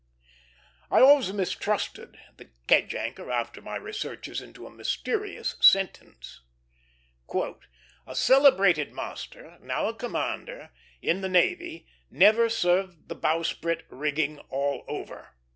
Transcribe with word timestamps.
I 0.89 0.99
always 0.99 1.31
mistrusted 1.31 2.17
The 2.37 2.49
Kedge 2.67 2.95
Anchor 2.95 3.29
after 3.29 3.61
my 3.61 3.75
researches 3.75 4.41
into 4.41 4.65
a 4.65 4.71
mysterious 4.71 5.55
sentence 5.61 6.41
"A 8.07 8.15
celebrated 8.15 8.93
master, 8.93 9.59
now 9.61 9.85
a 9.85 9.93
commander, 9.93 10.71
in 11.03 11.21
the 11.21 11.29
navy 11.29 11.85
never 12.09 12.49
served 12.49 13.09
the 13.09 13.15
bowsprit 13.15 13.83
rigging 13.91 14.39
all 14.49 14.83
over." 14.87 15.35